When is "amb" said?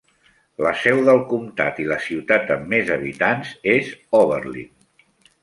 2.57-2.73